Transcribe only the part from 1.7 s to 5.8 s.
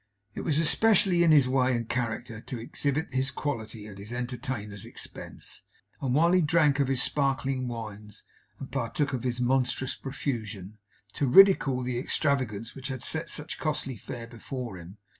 and character to exhibit his quality at his entertainer's expense;